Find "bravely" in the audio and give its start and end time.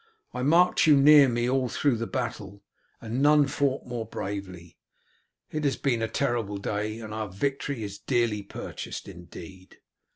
4.07-4.79